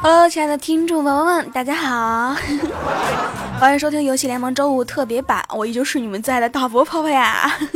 [0.00, 2.36] Hello，亲爱的听众朋友们，大家好，
[3.58, 7.52] 欢迎收听游戏联盟周五特别版，我依旧是你们最爱的大波泡泡呀。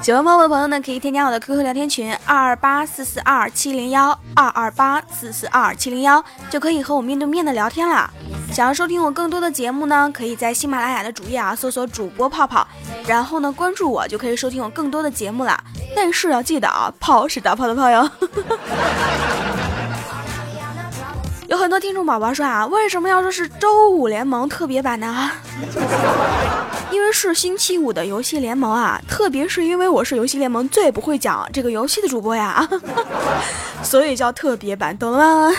[0.00, 8.10] 喜欢泡泡的朋友呢，可以添加我的 QQ 聊天群二二八四四二七零幺二二八四四二七零幺，就可以和我面对面的聊天啦。
[8.50, 12.66] 想要收听我更多的节目呢，可以在喜马拉雅的主页啊搜索主播泡泡，
[13.06, 15.62] 然后呢关注我，就可以收听我更多的节目了。
[15.94, 18.10] 但是要记得啊，泡是打泡的泡哟。
[21.68, 25.30] 很多听众宝宝说啊，为什么要说是周五联盟特别版呢？
[26.90, 32.66] 因为是星期五的游戏联盟啊，特别是因为我是游戏联盟最不会讲这个游戏的主播呀，
[33.84, 35.56] 所以叫特别版，懂了吗？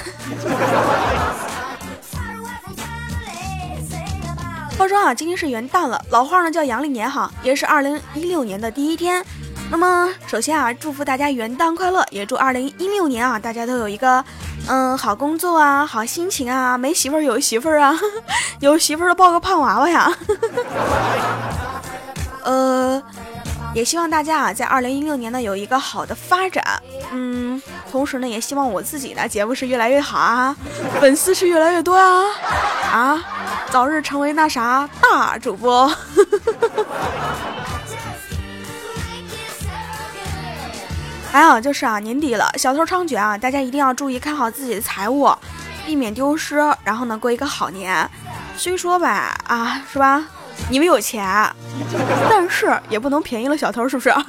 [4.80, 9.24] 话说啊，今天是元旦了，老话呢叫阳历年哈，也是二零一六年的第一天。
[9.72, 14.24] 那么首先啊，祝福大家元旦快乐，也祝二零一六年啊，大家都有一个。
[14.68, 17.98] 嗯，好工作啊，好心情啊，没媳妇儿有媳妇儿啊，
[18.60, 20.12] 有媳妇儿的抱个胖娃娃呀。
[22.44, 23.02] 呃，
[23.74, 26.64] 也希望大家啊，在二零一六年呢有一个好的发展。
[27.12, 27.60] 嗯，
[27.92, 30.56] 同时呢，也希望我自己的节目是越来越好啊，
[31.02, 32.24] 粉丝是越来越多啊，
[32.92, 33.24] 啊，
[33.72, 35.92] 早日成为那啥大主播。
[41.32, 45.32] 还有就是啊，年底了，小偷猖獗啊，大家一定要注意看好自己的财物，
[45.86, 46.58] 避免丢失。
[46.84, 48.10] 然后呢，过一个好年。
[48.58, 50.26] 虽说吧，啊，是吧？
[50.70, 51.24] 你们有钱，
[52.30, 54.14] 但是也不能便宜了小偷，是不是？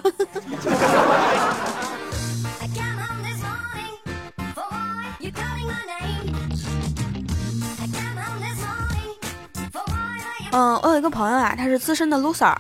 [10.53, 12.55] 嗯，我有一个朋友啊，他是资深的 loser，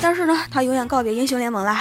[0.00, 1.74] 但是呢，他永远告别英雄联盟了。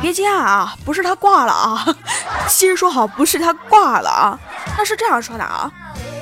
[0.00, 1.96] 别惊讶啊，不是他挂了啊，
[2.48, 4.38] 先说好，不是他挂了啊，
[4.76, 5.70] 他是这样说的啊，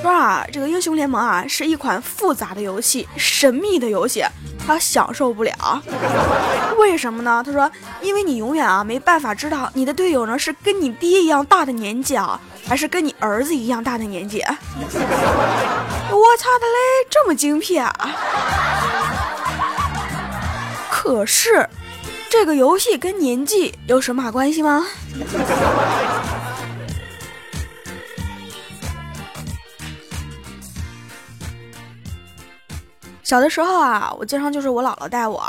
[0.01, 4.25] 说啊，这个英雄联盟啊是一款复杂的游戏，神秘的游戏，
[4.65, 5.53] 他享受不了。
[6.77, 7.43] 为什么呢？
[7.45, 7.69] 他说，
[8.01, 14.41] 因为你永远啊没办法知道你的队友呢是跟你爹一样大的年纪啊，还是跟你儿子一样大的年纪。
[14.41, 17.93] 我操的嘞，这么精辟啊！
[20.89, 21.69] 可是。
[22.37, 24.85] 这个游戏跟年纪有什么关系吗？
[33.23, 35.41] 小的时候啊，我经常就是我姥姥带我，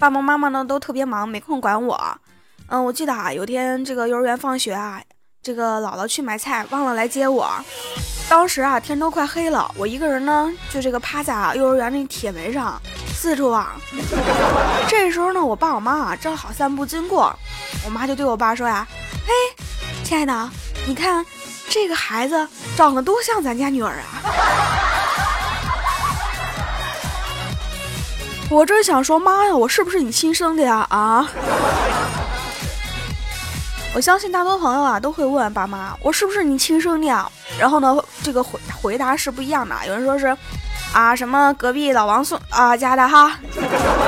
[0.00, 2.18] 爸爸妈妈呢都特别忙，没空管我。
[2.66, 5.00] 嗯，我记得啊，有天这个幼儿园放学啊，
[5.40, 7.48] 这个姥姥去买菜，忘了来接我。
[8.28, 12.82] 当时啊，天都快黑了，我一个人呢，就这个趴在幼儿园那铁门上。
[13.22, 13.64] 四处望，
[14.88, 17.32] 这时候呢，我爸我妈啊正好散步经过，
[17.84, 18.84] 我妈就对我爸说呀
[19.24, 19.32] ：“嘿，
[20.02, 20.50] 亲爱的，
[20.88, 21.24] 你看
[21.68, 24.18] 这个孩子长得多像咱家女儿啊！”
[28.50, 30.84] 我正想说妈呀，我是不是你亲生的呀？
[30.90, 31.24] 啊！
[33.94, 37.30] 我相信大多朋友啊都会问爸妈，我是不是你亲生的呀？
[37.56, 40.36] 然后呢，这个回回答是不一样的，有人说是。
[40.92, 43.38] 啊，什么隔壁老王送啊家的哈，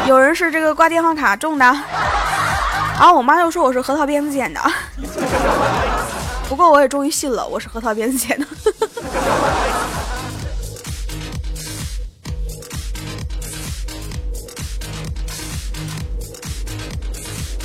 [0.07, 4.61] 有人是这个挂电话卡中的，然后我妈又说我是核桃鞭子捡的，
[6.47, 8.47] 不过我也终于信了，我是核桃鞭子捡的。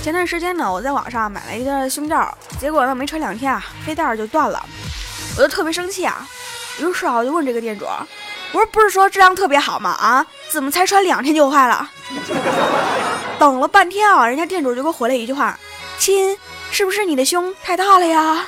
[0.02, 4.66] 前段时间呢，我在网上买了一个胸罩，结果呢没穿两天啊，飞带就断了，
[5.38, 6.26] 我就特别生气啊，
[6.80, 7.86] 于是啊我就问这个店主。
[8.52, 9.92] 我说不是说质量特别好吗？
[9.92, 11.90] 啊，怎么才穿两天就坏了？
[13.38, 15.58] 等了半天啊，人家店主就给我回了一句话
[16.00, 16.38] ：“亲，
[16.72, 18.46] 是不是你的胸太大了呀？”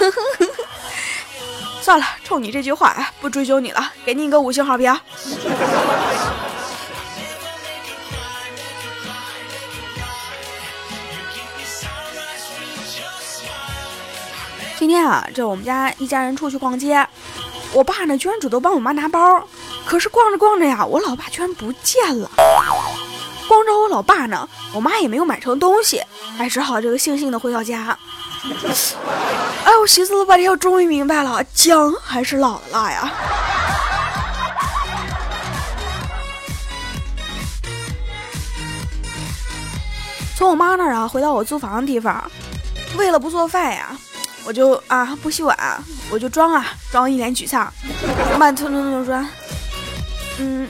[1.80, 5.00] 算了，冲你这句话，不追究你了，给你一个五星好评。
[14.78, 17.06] 今天啊，这我们家一家人出去逛街。
[17.72, 19.18] 我爸呢，居然主动帮我妈拿包，
[19.86, 22.28] 可是逛着逛着呀，我老爸居然不见了。
[23.46, 26.02] 光找我老爸呢，我妈也没有买成东西，
[26.38, 27.96] 哎，只好这个悻悻的回到家。
[29.64, 33.12] 哎，我寻思了半天，我终于明白了，姜还是老的辣呀。
[40.36, 42.30] 从我妈那儿啊，回到我租房的地方，
[42.96, 43.96] 为了不做饭呀。
[44.44, 45.56] 我就啊不洗碗，
[46.10, 47.72] 我就装啊装一脸沮丧，
[48.38, 49.24] 慢吞吞的说
[50.38, 50.68] ：“嗯，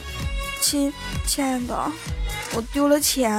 [0.60, 0.92] 亲
[1.26, 1.90] 亲爱的，
[2.54, 3.30] 我丢了钱。”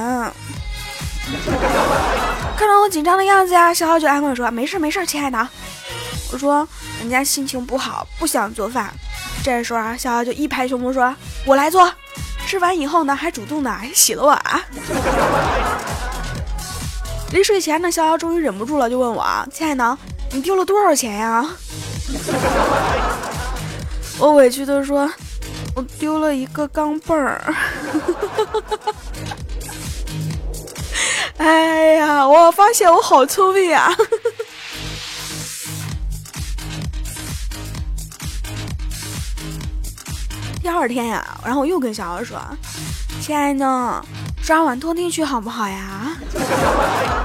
[2.56, 5.48] 看到我紧张的样子呀，小小就安慰说：“没事没事，亲爱的。”
[6.32, 6.66] 我说
[6.98, 8.92] ：“人家心情不好，不想做饭。”
[9.44, 11.14] 这时候啊，小小就一拍胸脯说
[11.46, 11.92] ：“我来做。”
[12.46, 14.42] 吃完以后呢，还主动的洗了碗。
[17.32, 19.98] 临睡前呢，逍遥终于忍不住了，就问我啊：“亲爱的，
[20.32, 21.46] 你丢了多少钱呀？”
[24.18, 25.10] 我委屈的说
[25.76, 27.42] ：“我丢了一个钢镚儿。
[31.38, 33.92] ”哎呀，我发现我好聪明啊！
[40.62, 42.38] 第二天呀，然后我又跟小姚说
[43.20, 44.04] ：“亲爱的，
[44.40, 46.16] 刷碗拖地去好不好呀？”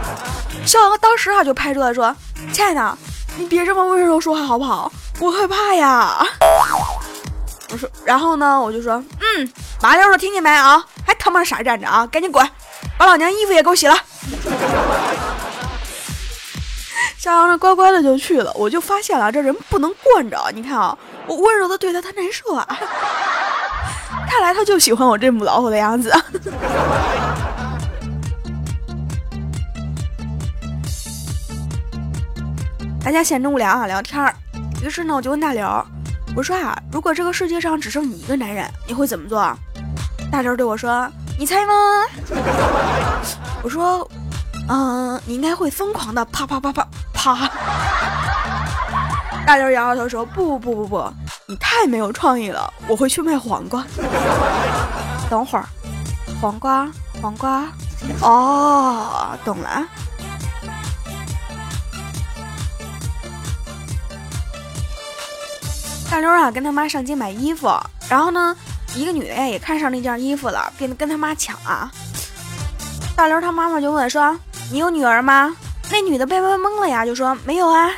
[0.66, 2.16] 小姚当时啊就拍桌子说
[2.52, 2.98] ：“亲爱的，
[3.38, 4.92] 你别这么温柔说话好不好？
[5.20, 6.26] 我害怕呀。”
[7.70, 9.52] 我说，然后呢，我就说：“嗯，
[9.82, 10.82] 麻溜的听见没啊？
[11.06, 12.08] 还他妈傻站着啊？
[12.08, 12.50] 赶紧滚，
[12.98, 13.98] 把老娘衣服也给我洗了。”
[17.18, 20.40] 小杨呢乖乖的就去了，我就发现了这人不能惯着。
[20.54, 22.66] 你看啊，我温柔的对他，他难受啊。
[24.30, 26.14] 看来他就喜欢我这母老虎的样子。
[33.08, 34.36] 大家闲着无聊啊，聊天儿。
[34.84, 35.66] 于是呢，我就问大刘，
[36.36, 39.50] 我说啊，如果这个世界上只剩你一个男人，你会怎么做？
[40.30, 41.10] 大刘对我说
[41.40, 41.74] ：“你猜吗？”
[43.64, 44.06] 我说
[44.68, 47.50] ：“嗯，你应该会疯狂的啪啪啪啪啪。
[49.48, 51.10] ”大刘摇摇头说：“不不不不。”
[51.48, 53.86] 你太没有创意了，我会去卖黄瓜。
[55.32, 55.64] 等会儿，
[56.42, 56.86] 黄瓜，
[57.22, 57.64] 黄瓜，
[58.20, 59.88] 哦，懂了。
[66.10, 67.70] 大刘啊，跟他妈上街买衣服，
[68.10, 68.56] 然后呢，
[68.96, 71.92] 一个女的呀也看上那件衣服了，变得跟他妈抢啊。
[73.16, 74.38] 大刘他妈妈就问说
[74.72, 75.56] ：“你有女儿吗？”
[75.92, 77.92] 那女的被问懵了呀，就说：“没有啊。”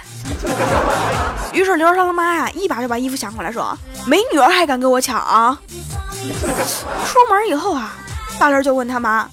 [1.54, 5.60] 于是刘少他妈呀，一把就把衣服抢过来，说：“没女儿还敢跟我抢啊！”
[7.06, 7.94] 出门以后啊，
[8.40, 9.30] 大刘就问他妈：“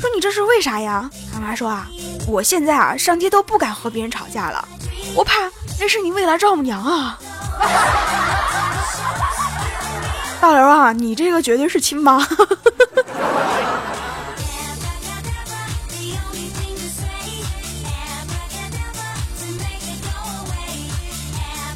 [0.00, 1.88] 说你这是为啥呀？”他妈说：“啊，
[2.26, 4.66] 我现在啊上街都不敢和别人吵架了，
[5.14, 5.34] 我怕
[5.78, 7.18] 那是你未来丈母娘啊！”
[10.40, 12.24] 大刘啊，你这个绝对是亲妈。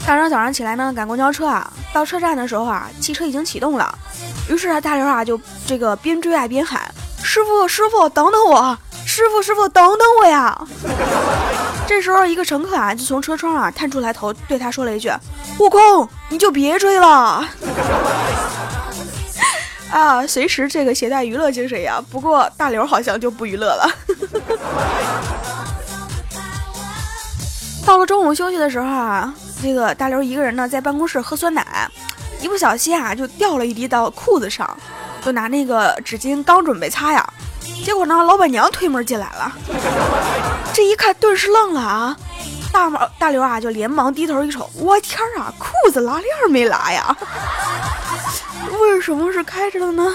[0.06, 1.72] 大刘早上起来呢，赶公交车啊。
[1.92, 3.96] 到车站的时候啊，汽车已经启动了。
[4.50, 6.82] 于是啊，大刘啊就这个边追啊边喊
[7.22, 8.76] ：“师傅，师傅，等等我！
[9.06, 10.58] 师傅，师傅，等等我呀！”
[11.86, 15.10] 这时候，一个乘客啊就从车窗啊探出来头，对他说了一句
[15.58, 17.48] ：“悟空，你就别追了。”
[19.90, 22.02] 啊，随时这个携带娱乐精神呀。
[22.10, 23.88] 不过大刘好像就不娱乐了。
[27.86, 29.32] 到了中午休息的时候啊。
[29.62, 31.88] 这个大刘一个人呢，在办公室喝酸奶，
[32.38, 34.68] 一不小心啊，就掉了一滴到裤子上，
[35.24, 37.26] 就拿那个纸巾刚准备擦呀，
[37.82, 39.50] 结果呢，老板娘推门进来了，
[40.74, 42.14] 这一看顿时愣了啊，
[42.74, 47.16] 大毛大刘啊，就连忙低头一瞅，我天啊，裤子拉链没拉呀？
[48.80, 50.12] 为什么是开着的呢？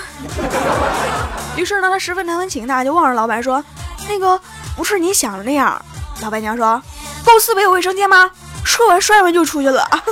[1.56, 3.64] 于是呢，他十分难为情的就望着老板说
[4.10, 4.38] ：“那个
[4.76, 5.82] 不是你想的那样。”
[6.22, 6.82] 老板娘说
[7.24, 8.30] ：“公司没有卫生间吗？”
[8.66, 9.88] 说完摔门就出去了，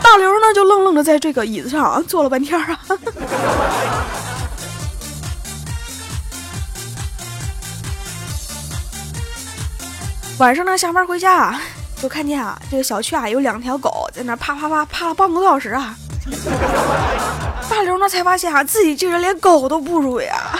[0.00, 2.78] 大刘呢就愣愣的在这个椅子上坐了半天啊。
[10.38, 11.60] 晚上呢下班回家啊，
[12.02, 15.94] 就看见啊这个小区啊有两条狗在那啪啪啪啪了半个多小时啊。
[17.70, 20.34] 大刘呢才发现啊自己竟然连狗都不如呀。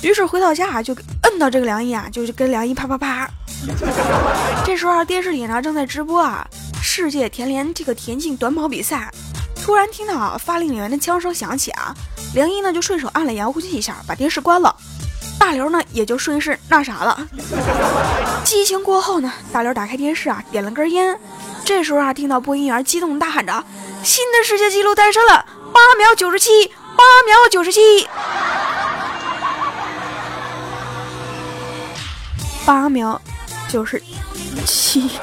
[0.00, 3.28] 于是回到家啊就摁到这个梁毅啊，就是跟梁毅啪啪啪。
[4.64, 6.46] 这时候电视里呢正在直播啊
[6.80, 9.10] 世界田联这个田径短跑比赛，
[9.62, 11.94] 突然听到啊发令员的枪声响起啊，
[12.34, 14.74] 梁一呢就顺手按了遥控器一下，把电视关了。
[15.38, 17.28] 大刘呢也就顺势那啥了。
[18.44, 21.18] 激情过后呢，大刘打开电视啊，点了根烟。
[21.64, 23.64] 这时候啊，听到播音员激动大喊着
[24.02, 28.08] ：“新的世界纪录诞生了，八秒九十七，八秒九十七。”
[32.64, 33.20] 八秒，
[33.68, 34.02] 就是
[34.64, 35.10] 七。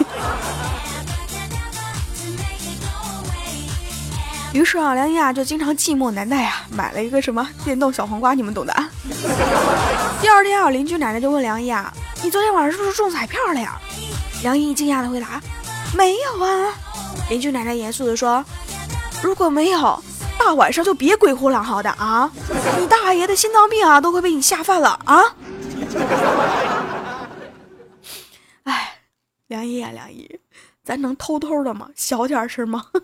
[4.54, 8.90] 于是啊，梁一啊就经常寂寞难耐啊，买了一个什么电动小黄瓜，你们懂的啊。
[10.24, 13.78] 第二天啊，邻居奶奶就问梁一啊：“你昨天晚上是不是中彩票了呀？”
[14.42, 15.42] 梁一惊讶的回答
[15.94, 16.74] ：“没有啊。”
[17.30, 18.42] 邻居奶奶严肃的说
[19.22, 20.02] ：“如果没有，
[20.40, 22.32] 大晚上就别鬼哭狼嚎的啊！
[22.80, 25.22] 你大爷的心脏病啊，都快被你吓犯了啊！
[28.64, 29.00] 哎，
[29.48, 30.40] 梁姨啊，梁姨，
[30.86, 31.90] 咱能偷偷的吗？
[31.98, 32.86] 小点声吗？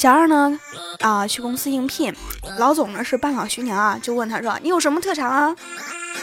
[0.00, 0.58] 小二呢？
[1.00, 2.10] 啊，去公司应聘，
[2.56, 5.54] 老总呢是半老徐娘啊，就问他说：“你有什么特长啊？”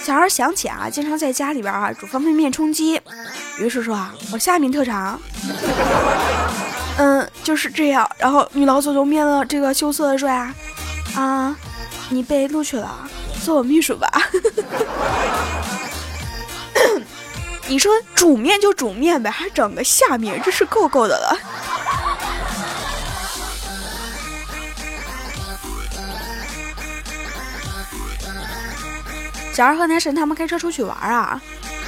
[0.04, 3.00] 小二想起啊，经常在家里边啊煮方便面充饥，
[3.60, 5.22] 于是说啊：“我下面特长，
[6.98, 10.52] 嗯，就是这样。”然后女老总就面了这个羞涩的说呀
[11.16, 11.56] ：“啊，
[12.10, 13.08] 你被录取了，
[13.46, 14.12] 做我秘书吧。
[17.70, 21.38] ”你说煮面就煮面呗，还整个下面，这是够够的了。
[29.58, 31.42] 小二和男神他们开车出去玩啊，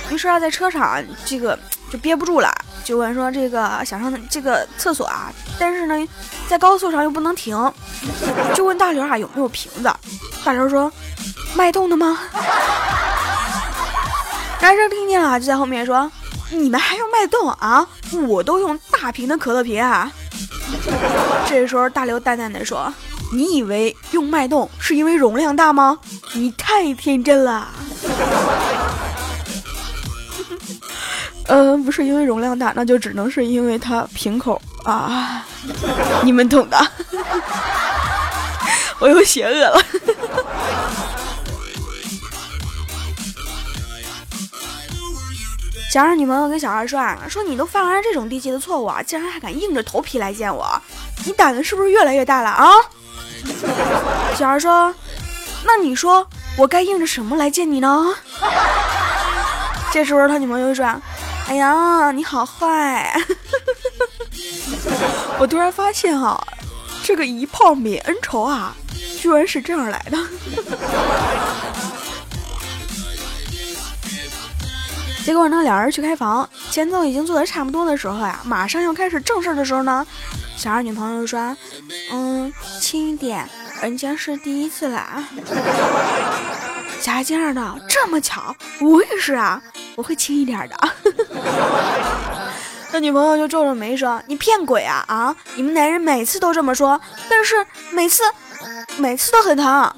[0.09, 1.55] 于是啊，在车上这个
[1.91, 2.51] 就憋不住了，
[2.83, 5.93] 就问说这个想上这个厕所啊，但是呢，
[6.47, 7.55] 在高速上又不能停，
[8.55, 9.93] 就问大刘啊有没有瓶子。
[10.43, 10.91] 大刘说
[11.53, 12.17] 脉动的吗？
[14.59, 16.11] 男生听见了就在后面说
[16.49, 17.87] 你们还用脉动啊？
[18.27, 20.11] 我都用大瓶的可乐瓶啊。
[21.47, 22.91] 这时候大刘淡淡的说。
[23.31, 25.97] 你以为用脉动是因为容量大吗？
[26.33, 27.67] 你太天真了。
[31.47, 35.45] 嗯，不是因为容量大，那就只能是因为它瓶口啊，
[36.23, 36.77] 你们懂的。
[38.99, 39.81] 我又邪恶了。
[45.89, 50.79] 小二女朋友跟小二说啊，说你都犯了这种低级的错误啊，竟然还敢硬着头皮来见我，
[51.25, 52.69] 你胆子是不是越来越大了啊？
[54.37, 54.93] 小二说
[55.65, 56.27] ：“那你说
[56.57, 58.13] 我该硬着什么来见你呢？”
[59.91, 60.85] 这时候他女朋友说
[61.49, 63.11] ：“哎呀，你好坏！”
[65.39, 66.39] 我突然发现哈，
[67.03, 68.75] 这个一炮泯恩仇啊，
[69.19, 70.17] 居然是这样来的。
[75.23, 80.05] 结果呢，两人去开房，前奏已经做的差不多的时候呀，马上要开始正事的时候呢。
[80.57, 81.55] 小二女朋友说
[82.11, 83.47] ：“嗯，轻一点，
[83.81, 85.23] 人家是第一次来。”
[86.99, 89.61] 小二惊讶的：“这么巧，我也是啊，
[89.95, 90.89] 我会轻一点的。
[92.91, 95.35] ”那女朋友就皱着眉说：“你骗鬼啊啊！
[95.55, 96.99] 你们男人每次都这么说，
[97.29, 97.55] 但是
[97.91, 98.23] 每次
[98.97, 99.93] 每次都很疼。”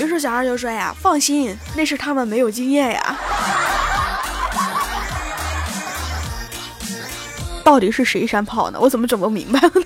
[0.00, 3.16] 于是小二就说：“呀，放心，那是他们没有经验呀。”
[7.64, 8.78] 到底是谁山炮呢？
[8.80, 9.84] 我怎么整不明白了呢？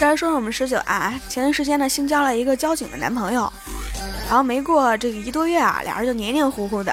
[0.00, 3.52] 再来说说我们十九啊，前段时间呢新交了一个交警的男朋友，
[4.26, 6.92] 然后没过这个一个多月啊，俩人就黏黏糊糊的。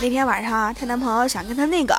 [0.00, 1.94] 那天晚上，她男朋友想跟她那个，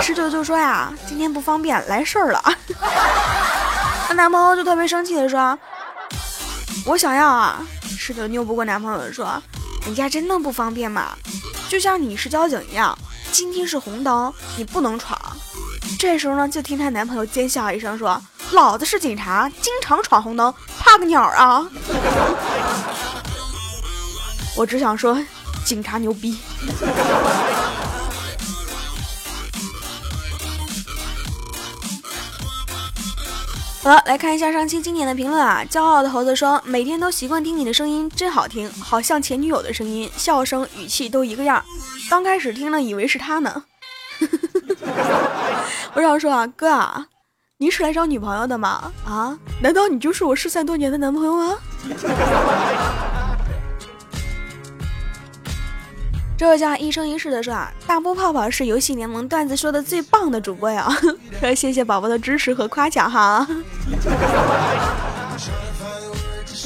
[0.00, 2.42] 十九就说呀，今天不方便，来事儿了。
[4.06, 5.58] 她男朋友就特别生气的说，
[6.86, 7.64] 我想要啊。
[7.96, 9.42] 是的，拗不过男朋友说
[9.86, 11.16] ：“人家真的不方便嘛，
[11.70, 12.98] 就像你是交警一样，
[13.32, 15.18] 今天是红灯，你不能闯。”
[15.98, 18.20] 这时候呢，就听她男朋友尖笑一声说
[18.52, 21.66] ：“老子是警察，经常闯红灯，怕个鸟啊！”
[24.54, 25.18] 我只想说，
[25.64, 26.38] 警察牛逼。
[33.84, 35.62] 好了，来看一下上期经典的评论啊！
[35.68, 41.62] 骄傲的猴子说：“每天都习惯听你的声音，真好听，好像前女友的声音，笑声、语气都一个样。
[42.08, 43.62] 刚开始听了以为是他呢。
[45.92, 47.08] ”我想说啊，哥啊，
[47.58, 48.90] 你是来找女朋友的吗？
[49.04, 49.38] 啊？
[49.60, 51.58] 难道你就是我失散多年的男朋友吗？
[56.44, 60.86] 这位叫一生一世的说啊，大波泡泡是游戏联盟段子说的最棒的主播呀！
[61.40, 63.48] 说谢谢宝宝的支持和夸奖哈。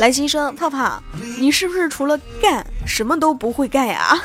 [0.00, 1.00] 来心说泡泡，
[1.38, 4.20] 你是不是除了干什么都不会干呀？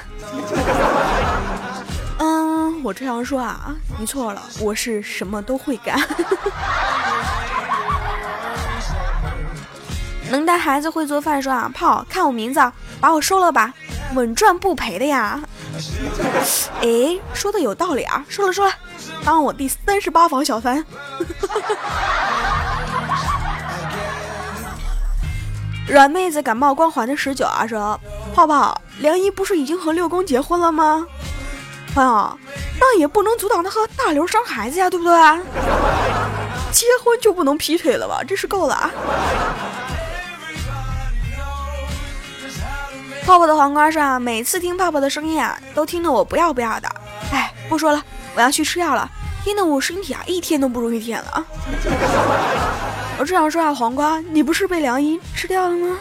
[2.17, 6.01] 嗯，我这样说啊，你错了，我是什么都会干。
[10.31, 12.59] 能带孩子会做饭说啊，泡看我名字，
[12.99, 13.71] 把我收了吧。
[14.13, 15.39] 稳赚不赔的呀！
[16.81, 18.23] 哎，说的有道理啊！
[18.29, 18.73] 说了说了，
[19.25, 20.83] 当我第三十八房小三。
[25.87, 27.99] 软妹子感冒光环的十九啊，说
[28.33, 31.05] 泡泡梁一不是已经和六公结婚了吗？
[31.93, 32.39] 朋友，
[32.79, 35.13] 那也不能阻挡他和大刘生孩子呀，对不对？
[36.71, 38.23] 结婚就不能劈腿了吧？
[38.27, 38.89] 真是够了啊！
[43.25, 46.89] 泡泡的黄瓜上，每次听泡泡的声音啊，都听得我不要不要的。
[47.31, 48.03] 哎，不说了，
[48.35, 49.09] 我要去吃药了，
[49.45, 51.45] 听得我身体啊一天都不如一天了啊。
[53.17, 55.97] 我只想说啊，黄瓜，你不是被梁一吃掉了吗？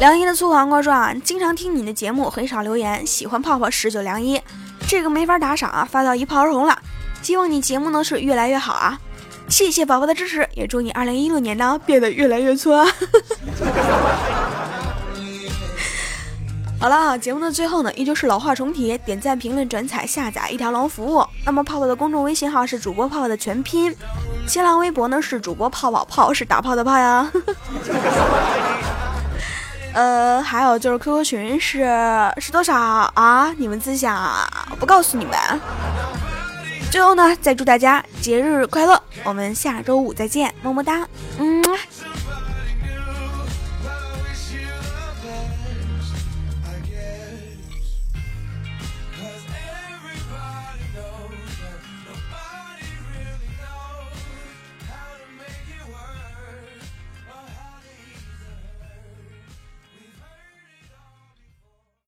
[0.00, 4.40] 梁一的醋黄瓜说啊，经常听你的节目，很少留言，喜欢泡泡十九梁一，
[4.88, 6.76] 这个没法打赏啊，发到一炮而红了。
[7.22, 8.98] 希望你节目呢是越来越好啊。
[9.52, 12.72] 谢谢宝宝的支持，也祝你二零一六年呢变得越来越粗。
[16.80, 21.22] 好了，节目的最后呢，依旧是老话重提，点赞、评论、转采、下载一条龙服务。
[21.44, 23.94] 那么泡泡的公众微信号是主播泡泡的全拼，
[24.46, 27.30] 新浪微博呢是主播泡泡泡，是打炮的炮呀。
[29.92, 31.86] 呃，还有就是 QQ 群是
[32.38, 33.52] 是多少啊？
[33.58, 34.34] 你们自想，
[34.80, 35.36] 不告诉你们。
[36.92, 39.02] 最后呢，再祝大家节日快乐！
[39.24, 41.08] 我们下周五再见，么么哒，
[41.38, 41.64] 嗯。